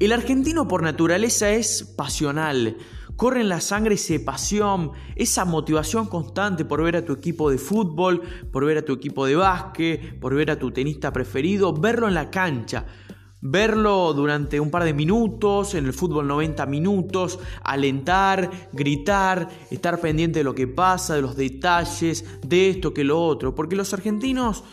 [0.00, 2.78] El argentino por naturaleza es pasional.
[3.16, 7.58] Corre en la sangre esa pasión, esa motivación constante por ver a tu equipo de
[7.58, 12.08] fútbol, por ver a tu equipo de básquet, por ver a tu tenista preferido, verlo
[12.08, 12.86] en la cancha,
[13.42, 20.38] verlo durante un par de minutos, en el fútbol 90 minutos, alentar, gritar, estar pendiente
[20.38, 24.64] de lo que pasa, de los detalles, de esto que lo otro, porque los argentinos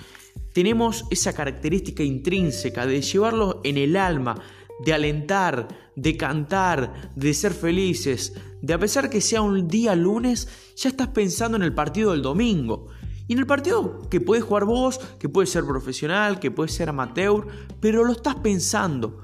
[0.54, 4.42] tenemos esa característica intrínseca de llevarlo en el alma,
[4.86, 10.48] de alentar, de cantar, de ser felices, de a pesar que sea un día lunes,
[10.76, 12.88] ya estás pensando en el partido del domingo.
[13.28, 16.90] Y en el partido que puedes jugar vos, que puede ser profesional, que puede ser
[16.90, 17.48] amateur,
[17.80, 19.20] pero lo estás pensando,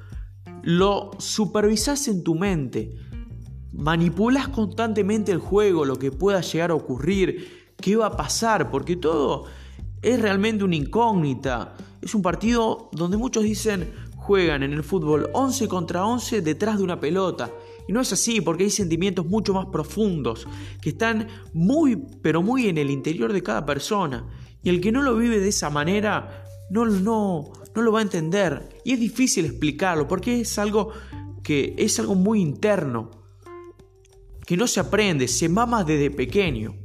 [0.62, 2.98] lo supervisás en tu mente,
[3.72, 8.96] manipulas constantemente el juego, lo que pueda llegar a ocurrir, qué va a pasar, porque
[8.96, 9.46] todo
[10.02, 11.76] es realmente una incógnita.
[12.02, 16.84] Es un partido donde muchos dicen, juegan en el fútbol 11 contra 11 detrás de
[16.84, 17.52] una pelota.
[17.88, 20.48] Y no es así, porque hay sentimientos mucho más profundos,
[20.82, 24.26] que están muy, pero muy en el interior de cada persona.
[24.64, 28.04] Y el que no lo vive de esa manera, no, no, no lo va a
[28.04, 28.70] entender.
[28.86, 30.94] Y es difícil explicarlo, porque es algo
[31.44, 33.12] que es algo muy interno,
[34.46, 36.76] que no se aprende, se mama desde pequeño.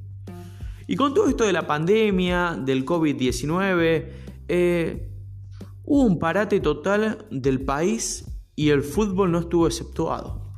[0.88, 4.08] Y con todo esto de la pandemia, del COVID-19,
[4.48, 5.07] eh,
[5.90, 10.52] Hubo un parate total del país y el fútbol no estuvo exceptuado.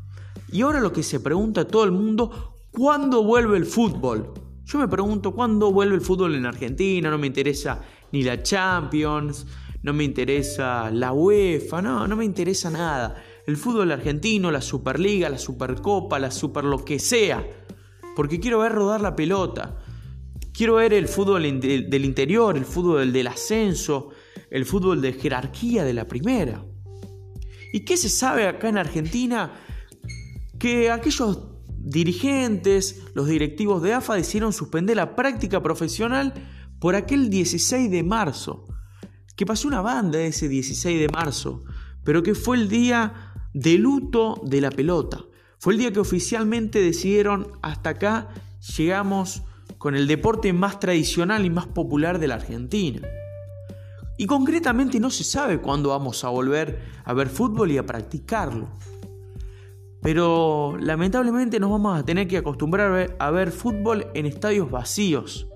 [0.51, 4.35] Y ahora lo que se pregunta todo el mundo, ¿cuándo vuelve el fútbol?
[4.65, 7.11] Yo me pregunto, ¿cuándo vuelve el fútbol en Argentina?
[7.11, 9.47] No me interesa ni la Champions,
[9.85, 13.23] no me interesa la UEFA, no, no me interesa nada.
[13.47, 17.47] El fútbol argentino, la Superliga, la Supercopa, la Super lo que sea.
[18.17, 19.79] Porque quiero ver rodar la pelota.
[20.53, 24.11] Quiero ver el fútbol del interior, el fútbol del ascenso,
[24.51, 26.65] el fútbol de jerarquía de la primera.
[27.73, 29.53] ¿Y qué se sabe acá en Argentina?
[30.59, 31.39] Que aquellos
[31.79, 36.35] dirigentes, los directivos de AFA decidieron suspender la práctica profesional
[36.79, 38.67] por aquel 16 de marzo.
[39.37, 41.65] Que pasó una banda ese 16 de marzo,
[42.05, 45.25] pero que fue el día de luto de la pelota.
[45.59, 48.29] Fue el día que oficialmente decidieron hasta acá
[48.77, 49.43] llegamos
[49.79, 53.01] con el deporte más tradicional y más popular de la Argentina.
[54.21, 58.69] Y concretamente no se sabe cuándo vamos a volver a ver fútbol y a practicarlo.
[60.03, 65.47] Pero lamentablemente nos vamos a tener que acostumbrar a ver, fútbol en estadios vacíos,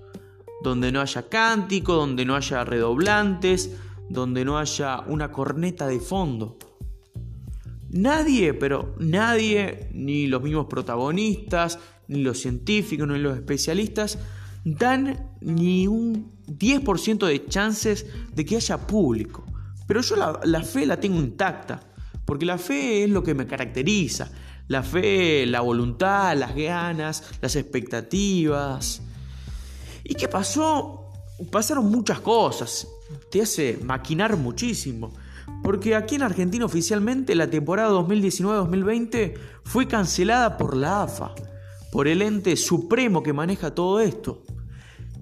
[0.63, 3.77] donde no haya cántico, donde no haya redoblantes,
[4.09, 6.57] donde no haya una corneta de fondo.
[7.91, 11.77] Nadie, pero nadie, ni los mismos protagonistas,
[12.07, 14.17] ni los científicos, ni los especialistas,
[14.65, 19.45] dan ni un 10% de chances de que haya público.
[19.87, 21.79] Pero yo la, fe la tengo intacta,
[22.25, 24.29] porque la fe es lo que me caracteriza.
[24.67, 29.03] La fe, la voluntad, las ganas, las expectativas.
[30.03, 31.11] ¿Y qué pasó?
[31.51, 32.87] Pasaron muchas cosas.
[33.29, 35.13] Te hace maquinar muchísimo.
[35.61, 41.35] Porque aquí en Argentina oficialmente la temporada 2019-2020 fue cancelada por la AFA,
[41.91, 44.44] por el ente supremo que maneja todo esto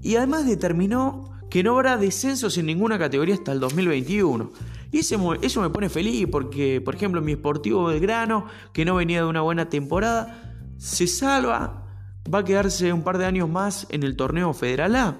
[0.04, 4.52] y además determinó que no habrá descensos en ninguna categoría hasta el 2021.
[4.92, 9.28] Y eso me pone feliz porque, por ejemplo, mi Sportivo Belgrano, que no venía de
[9.28, 11.88] una buena temporada, se salva,
[12.32, 15.18] va a quedarse un par de años más en el torneo Federal A.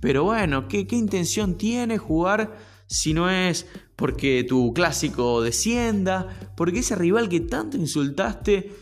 [0.00, 6.80] Pero bueno, ¿qué, qué intención tiene jugar si no es porque tu clásico descienda, porque
[6.80, 8.72] ese rival que tanto insultaste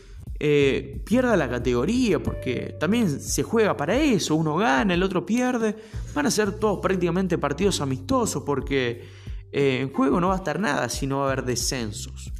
[0.43, 5.75] eh, pierda la categoría, porque también se juega para eso, uno gana, el otro pierde,
[6.15, 9.03] van a ser todos prácticamente partidos amistosos, porque
[9.51, 12.33] eh, en juego no va a estar nada si no va a haber descensos.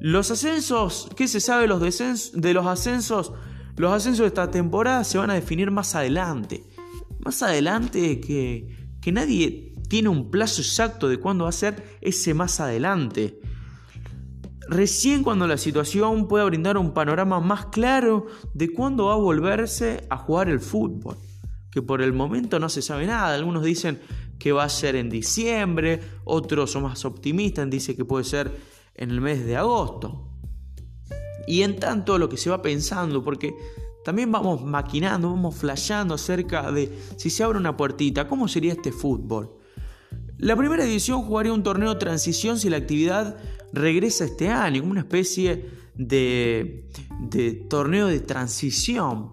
[0.00, 3.32] Los ascensos, ¿qué se sabe los, de los ascensos?
[3.76, 6.64] Los ascensos de esta temporada se van a definir más adelante.
[7.20, 12.34] Más adelante que, que nadie tiene un plazo exacto de cuándo va a ser ese
[12.34, 13.38] más adelante.
[14.68, 20.06] Recién cuando la situación pueda brindar un panorama más claro de cuándo va a volverse
[20.10, 21.16] a jugar el fútbol,
[21.70, 23.34] que por el momento no se sabe nada.
[23.34, 23.98] Algunos dicen
[24.38, 28.54] que va a ser en diciembre, otros son más optimistas, dicen que puede ser
[28.94, 30.34] en el mes de agosto.
[31.46, 33.54] Y en tanto lo que se va pensando, porque
[34.04, 38.92] también vamos maquinando, vamos flasheando acerca de si se abre una puertita, ¿cómo sería este
[38.92, 39.50] fútbol?
[40.38, 43.36] La primera edición jugaría un torneo transición si la actividad
[43.72, 46.88] regresa este año, como una especie de,
[47.68, 49.30] torneo de transición,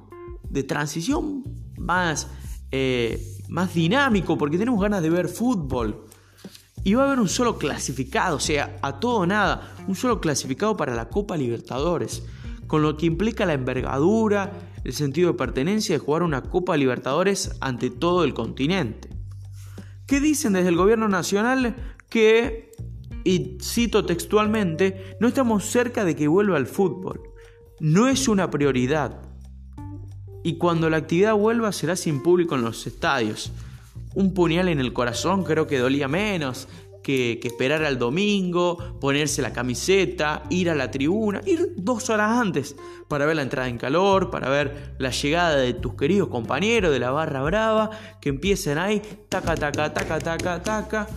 [0.50, 1.44] de transición
[1.78, 2.28] más,
[2.72, 6.06] eh, más dinámico, porque tenemos ganas de ver fútbol.
[6.84, 10.22] y va a haber un solo clasificado, o sea, a todo o nada, un solo
[10.22, 12.24] clasificado para la Copa Libertadores,
[12.68, 14.54] con lo que implica la envergadura,
[14.84, 19.15] el sentido de pertenencia de jugar una Copa Libertadores ante todo el continente.
[20.08, 21.76] ¿Qué dicen desde el gobierno nacional?
[22.10, 22.72] Que,
[23.24, 27.22] y cito textualmente, no estamos cerca de que vuelva al fútbol.
[27.80, 29.22] No es una prioridad.
[30.44, 33.52] Y cuando la actividad vuelva será sin público en los estadios
[34.16, 36.68] un puñal en el corazón creo que dolía menos
[37.06, 42.76] que, esperar al domingo, ponerse la camiseta, ir a la tribuna, ir dos horas antes
[43.08, 46.98] para ver la entrada en calor, para ver la llegada de tus queridos compañeros de
[46.98, 51.08] la barra brava, que empiecen ahí, taca, taca, taca, taca, taca.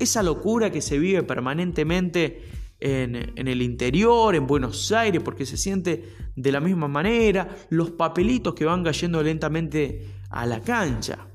[0.00, 2.42] Esa locura que se vive permanentemente
[2.80, 7.92] en, en, el interior, en Buenos Aires, porque se siente de la misma manera, los
[7.92, 11.28] papelitos que van cayendo lentamente a la cancha.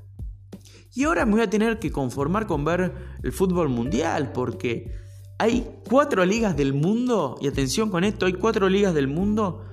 [0.94, 4.92] Y ahora me voy a tener que conformar con ver el fútbol mundial, porque
[5.38, 9.64] hay cuatro ligas del mundo, y atención con esto, hay cuatro ligas del mundo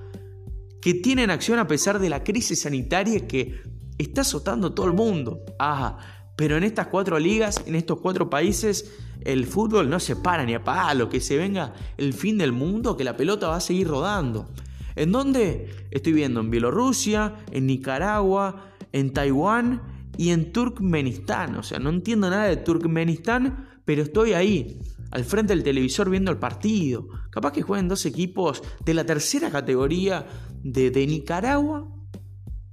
[0.80, 3.60] que tienen acción a pesar de la crisis sanitaria que
[3.98, 5.40] está azotando todo el mundo.
[5.58, 5.98] Ajá,
[6.36, 8.92] pero en estas cuatro ligas, en estos cuatro países,
[9.22, 12.96] el fútbol no se para ni a palo, que se venga el fin del mundo,
[12.96, 14.48] que la pelota va a seguir rodando.
[14.94, 15.88] ¿En dónde?
[15.90, 21.54] Estoy viendo en Bielorrusia, en Nicaragua, en Taiwán y en Turkmenistán.
[21.54, 24.80] O sea, no entiendo nada de Turkmenistán, pero estoy ahí,
[25.12, 27.08] al frente del televisor viendo el partido.
[27.30, 30.26] Capaz que jueguen dos equipos de la tercera categoría
[30.62, 31.88] de, Nicaragua.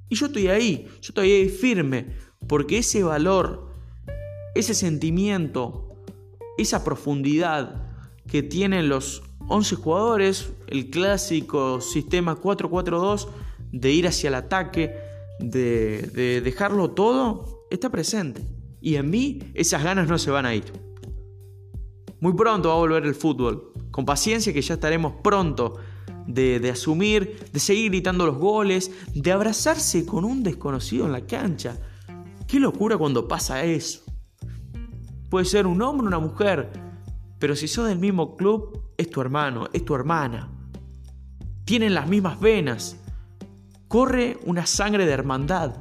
[0.09, 2.15] Y yo estoy ahí, yo estoy ahí firme,
[2.47, 3.71] porque ese valor,
[4.55, 5.95] ese sentimiento,
[6.57, 7.91] esa profundidad
[8.27, 13.27] que tienen los 11 jugadores, el clásico sistema 4-4-2
[13.71, 15.04] de ir hacia el ataque,
[15.39, 18.41] de, dejarlo todo está presente.
[18.81, 20.65] Y en mí esas ganas no se van a ir.
[22.19, 23.73] Muy pronto va a volver el fútbol.
[23.91, 25.75] Con paciencia que ya estaremos pronto
[26.27, 31.25] de, de, asumir, de seguir gritando los goles, de abrazarse con un desconocido en la
[31.25, 31.77] cancha.
[32.47, 34.01] Qué locura cuando pasa eso.
[35.29, 36.71] Puede ser un hombre o una mujer,
[37.39, 40.51] pero si sos del mismo club, es tu hermano, es tu hermana.
[41.65, 42.97] Tienen las mismas venas,
[43.95, 45.73] corre una sangre de hermandad,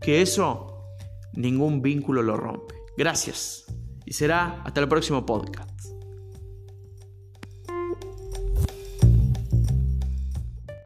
[0.00, 0.88] que eso
[1.34, 2.74] ningún vínculo lo rompe.
[2.96, 3.64] Gracias
[4.04, 5.91] y será hasta el próximo podcast.